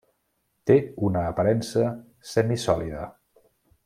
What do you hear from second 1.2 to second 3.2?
aparença semisòlida.